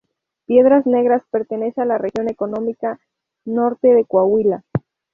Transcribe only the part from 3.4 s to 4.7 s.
Norte de Coahuila.